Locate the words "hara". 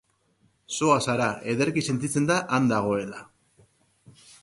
1.13-1.27